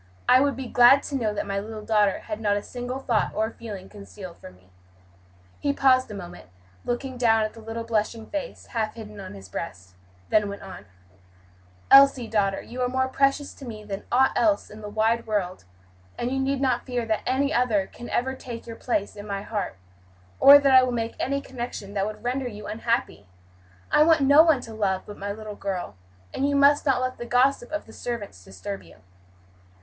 I 0.27 0.41
would 0.41 0.55
be 0.55 0.65
glad 0.65 1.03
to 1.03 1.15
know 1.15 1.31
that 1.31 1.45
my 1.45 1.59
little 1.59 1.85
daughter 1.85 2.21
had 2.21 2.41
not 2.41 2.57
a 2.57 2.63
single 2.63 2.97
thought 2.97 3.35
or 3.35 3.51
feeling 3.51 3.87
concealed 3.87 4.37
from 4.39 4.55
me." 4.55 4.71
He 5.59 5.73
paused 5.73 6.09
a 6.09 6.15
moment, 6.15 6.49
looking 6.83 7.17
down 7.17 7.43
at 7.43 7.53
the 7.53 7.59
little 7.61 7.83
blushing 7.83 8.25
face, 8.25 8.65
half 8.73 8.95
hidden 8.95 9.19
on 9.19 9.35
his 9.35 9.47
breast, 9.47 9.93
then 10.29 10.49
went 10.49 10.63
on: 10.63 10.87
"Elsie, 11.91 12.27
daughter, 12.27 12.63
you 12.63 12.81
are 12.81 12.89
more 12.89 13.07
precious 13.07 13.53
to 13.53 13.63
me 13.63 13.83
than 13.83 14.03
aught 14.11 14.31
else 14.35 14.71
in 14.71 14.81
the 14.81 14.89
wide 14.89 15.27
world, 15.27 15.65
and 16.17 16.31
you 16.31 16.39
need 16.39 16.61
not 16.61 16.87
fear 16.87 17.05
that 17.05 17.21
any 17.27 17.53
other 17.53 17.85
can 17.85 18.09
ever 18.09 18.33
take 18.33 18.65
your 18.65 18.77
place 18.77 19.15
in 19.15 19.27
my 19.27 19.43
heart, 19.43 19.77
or 20.39 20.57
that 20.57 20.73
I 20.73 20.81
will 20.81 20.91
make 20.93 21.13
any 21.19 21.41
connection 21.41 21.93
that 21.93 22.07
would 22.07 22.23
render 22.23 22.47
you 22.47 22.65
unhappy. 22.65 23.27
I 23.91 24.01
want 24.01 24.21
no 24.21 24.41
one 24.41 24.61
to 24.61 24.73
love 24.73 25.03
but 25.05 25.19
my 25.19 25.31
little 25.31 25.53
girl; 25.55 25.95
and 26.33 26.49
you 26.49 26.55
must 26.55 26.87
not 26.87 27.01
let 27.01 27.19
the 27.19 27.25
gossip 27.27 27.71
of 27.71 27.85
the 27.85 27.93
servants 27.93 28.43
disturb 28.43 28.81
you." 28.81 28.95